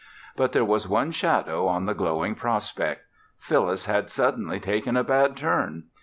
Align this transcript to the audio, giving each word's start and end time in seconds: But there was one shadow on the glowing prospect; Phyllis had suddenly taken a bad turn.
But 0.35 0.51
there 0.51 0.65
was 0.65 0.87
one 0.89 1.11
shadow 1.11 1.67
on 1.67 1.85
the 1.85 1.93
glowing 1.93 2.33
prospect; 2.33 3.05
Phyllis 3.37 3.85
had 3.85 4.09
suddenly 4.09 4.59
taken 4.59 4.97
a 4.97 5.03
bad 5.03 5.37
turn. 5.37 5.89